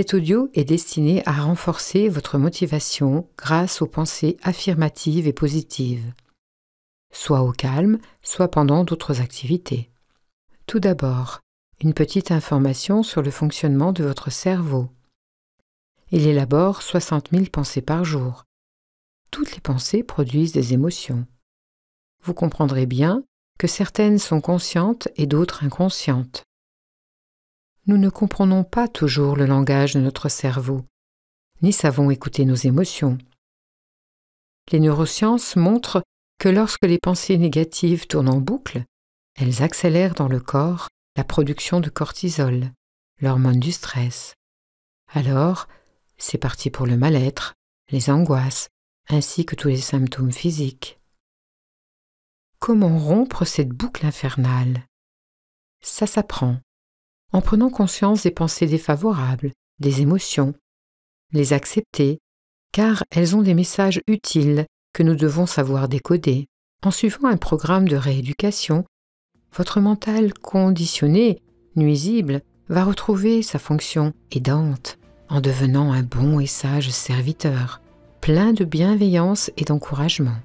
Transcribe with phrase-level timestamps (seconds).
[0.00, 6.14] Cet audio est destiné à renforcer votre motivation grâce aux pensées affirmatives et positives,
[7.12, 9.90] soit au calme, soit pendant d'autres activités.
[10.64, 11.40] Tout d'abord,
[11.82, 14.88] une petite information sur le fonctionnement de votre cerveau.
[16.12, 18.44] Il élabore 60 000 pensées par jour.
[19.30, 21.26] Toutes les pensées produisent des émotions.
[22.24, 23.22] Vous comprendrez bien
[23.58, 26.44] que certaines sont conscientes et d'autres inconscientes
[27.86, 30.84] nous ne comprenons pas toujours le langage de notre cerveau,
[31.62, 33.18] ni savons écouter nos émotions.
[34.70, 36.02] Les neurosciences montrent
[36.38, 38.84] que lorsque les pensées négatives tournent en boucle,
[39.34, 42.72] elles accélèrent dans le corps la production de cortisol,
[43.20, 44.34] l'hormone du stress.
[45.08, 45.68] Alors,
[46.18, 47.54] c'est parti pour le mal-être,
[47.90, 48.68] les angoisses,
[49.08, 51.00] ainsi que tous les symptômes physiques.
[52.58, 54.84] Comment rompre cette boucle infernale?
[55.82, 56.58] Ça s'apprend
[57.32, 60.54] en prenant conscience des pensées défavorables, des émotions,
[61.32, 62.18] les accepter,
[62.72, 66.46] car elles ont des messages utiles que nous devons savoir décoder.
[66.84, 68.84] En suivant un programme de rééducation,
[69.52, 71.42] votre mental conditionné,
[71.76, 77.80] nuisible, va retrouver sa fonction aidante en devenant un bon et sage serviteur,
[78.20, 80.36] plein de bienveillance et d'encouragement.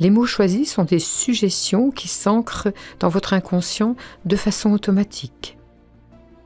[0.00, 5.58] Les mots choisis sont des suggestions qui s'ancrent dans votre inconscient de façon automatique.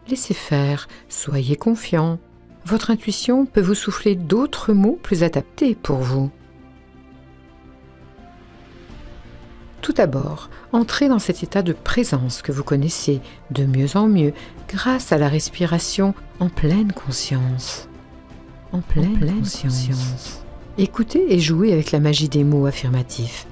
[0.08, 2.18] Laissez faire, soyez confiant.
[2.66, 6.30] Votre intuition peut vous souffler d'autres mots plus adaptés pour vous.
[9.82, 14.32] Tout d'abord, entrez dans cet état de présence que vous connaissez de mieux en mieux
[14.66, 17.88] grâce à la respiration en pleine conscience.
[18.72, 20.43] En pleine, conscience.
[20.76, 23.46] Écoutez et jouez avec la magie des mots affirmatifs.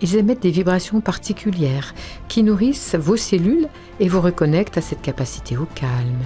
[0.00, 1.92] Ils émettent des vibrations particulières
[2.28, 3.66] qui nourrissent vos cellules
[3.98, 6.22] et vous reconnectent à cette capacité au calme.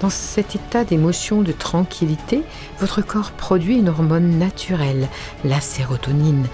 [0.00, 2.42] Dans cet état d'émotion de tranquillité,
[2.78, 5.08] votre corps produit une hormone naturelle,
[5.44, 6.46] la sérotonine,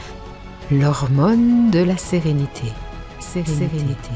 [0.70, 2.72] l'hormone de la sérénité.
[3.20, 4.10] sérénité.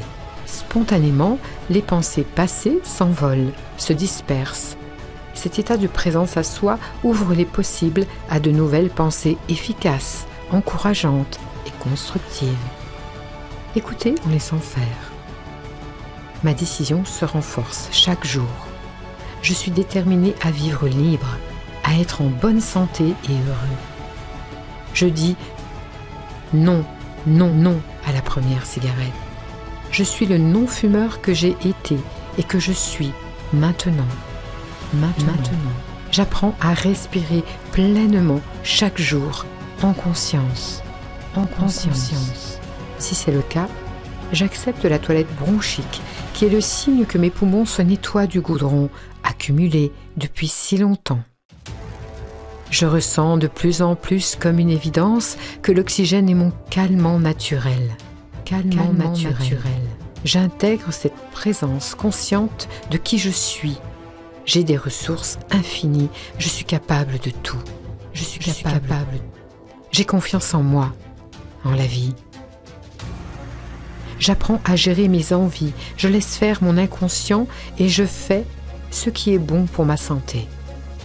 [0.47, 1.37] Spontanément,
[1.69, 4.75] les pensées passées s'envolent, se dispersent
[5.33, 11.39] cet état de présence à soi ouvre les possibles à de nouvelles pensées efficaces, encourageantes
[11.65, 12.49] et constructives.
[13.75, 15.11] Écoutez en laissant faire.
[16.43, 18.67] Ma décision se renforce chaque jour.
[19.41, 21.37] Je suis déterminée à vivre libre,
[21.83, 23.77] à être en bonne santé et heureux.
[24.93, 25.35] Je dis
[26.53, 26.83] non,
[27.27, 29.13] non, non à la première cigarette.
[29.91, 31.97] Je suis le non-fumeur que j'ai été
[32.37, 33.11] et que je suis
[33.53, 34.07] maintenant
[34.93, 35.33] maintenant.
[36.11, 39.45] J'apprends à respirer pleinement chaque jour,
[39.83, 40.81] en conscience.
[41.35, 42.59] En conscience.
[42.97, 43.67] Si c'est le cas,
[44.33, 46.01] j'accepte la toilette bronchique,
[46.33, 48.89] qui est le signe que mes poumons se nettoient du goudron
[49.23, 51.21] accumulé depuis si longtemps.
[52.71, 57.95] Je ressens de plus en plus comme une évidence que l'oxygène est mon calmant naturel.
[58.45, 59.59] Calmant, naturel.
[60.25, 63.77] J'intègre cette présence consciente de qui je suis
[64.49, 66.09] j'ai des ressources infinies.
[66.39, 67.61] Je suis capable de tout.
[68.13, 69.19] Je suis capable.
[69.91, 70.91] J'ai confiance en moi,
[71.63, 72.15] en la vie.
[74.17, 75.71] J'apprends à gérer mes envies.
[75.97, 78.43] Je laisse faire mon inconscient et je fais
[78.89, 80.47] ce qui est bon pour ma santé.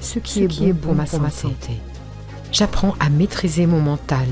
[0.00, 1.80] Ce qui, est, bon pour, ma, santé.
[2.50, 4.26] J'apprends à maîtriser mon mental.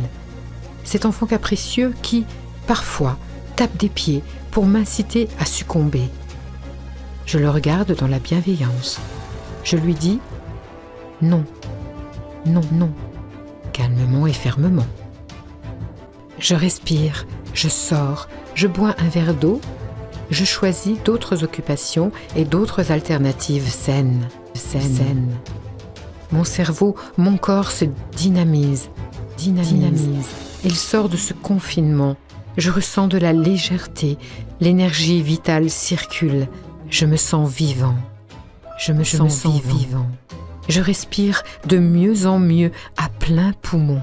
[0.85, 2.25] Cet enfant capricieux qui,
[2.67, 3.19] parfois,
[3.57, 6.09] tape des pieds pour m'inciter à succomber.
[7.27, 9.01] Je le regarde dans la bienveillance.
[9.65, 10.19] Je lui dis
[11.21, 11.45] non,
[12.47, 12.91] non, non,
[13.73, 14.87] calmement et fermement.
[16.39, 19.61] Je respire, je sors, je bois un verre d'eau,
[20.31, 25.31] je choisis d'autres occupations et d'autres alternatives saines, saines.
[26.33, 27.85] Mon cerveau, mon corps se
[28.17, 28.89] dynamise,
[29.37, 29.73] dynamise.
[29.73, 30.27] dynamise.
[30.65, 32.17] Il sort de ce confinement.
[32.57, 34.19] Je ressens de la légèreté,
[34.61, 36.49] l'énergie vitale circule,
[36.93, 37.97] je me sens vivant.
[38.79, 40.07] Je me, sens, vivant.
[40.69, 44.03] Je respire de mieux en mieux à plein poumon.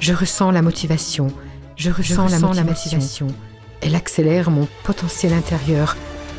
[0.00, 1.28] Je ressens la motivation.
[1.76, 3.28] Je ressens, la, motivation.
[3.82, 5.96] Elle accélère mon potentiel intérieur.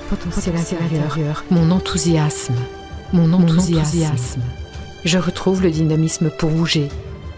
[0.09, 1.45] Potentiel, intérieur.
[1.49, 2.55] Mon enthousiasme.
[3.13, 4.41] Mon enthousiasme.
[5.05, 6.89] Je retrouve le dynamisme pour bouger,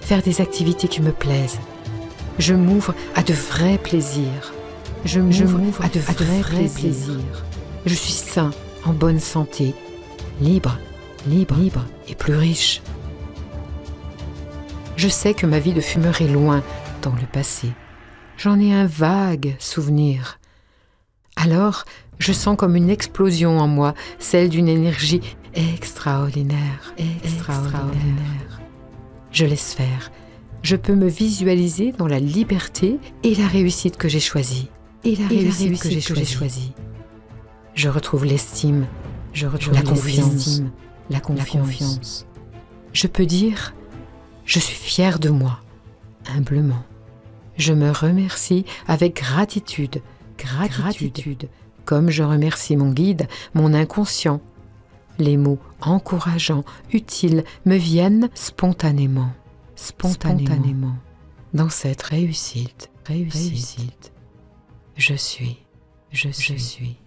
[0.02, 1.60] faire des activités qui me plaisent.
[2.40, 4.54] Je m'ouvre à de vrais plaisirs.
[5.06, 7.46] Je m'ouvre à de vrais, plaisirs.
[7.86, 8.52] Je suis sain,
[8.86, 9.74] en bonne santé,
[10.40, 10.78] libre,
[11.28, 12.82] libre, libre et plus riche.
[14.96, 16.64] Je sais que ma vie de fumeur est loin
[17.02, 17.70] dans le passé.
[18.38, 20.40] J'en ai un vague souvenir.
[21.36, 21.86] Alors,
[22.20, 25.22] je sens comme une explosion en moi, celle d'une énergie
[25.56, 26.94] extraordinaire,
[27.24, 28.62] extraordinaire.
[29.32, 30.12] Je laisse faire.
[30.62, 34.70] Je peux me visualiser dans la liberté et la réussite que j'ai choisie.
[35.04, 36.74] Et la, réussite, que j'ai choisie.
[37.74, 38.86] Je retrouve l'estime,
[39.34, 40.62] je retrouve la confiance,
[41.10, 42.26] la confiance.
[42.94, 43.74] Je peux dire,
[44.46, 45.60] je suis fière de moi,
[46.36, 46.84] humblement.
[47.58, 50.02] Je me remercie avec gratitude,
[50.38, 51.48] gratitude,
[51.86, 54.42] comme je remercie mon guide, mon inconscient.
[55.20, 59.32] Les mots encourageants, utiles me viennent spontanément,
[59.76, 60.96] spontanément,
[61.54, 64.12] dans cette réussite, réussite.
[64.96, 65.58] Je suis,
[66.12, 66.58] je suis.
[66.58, 66.98] Je suis.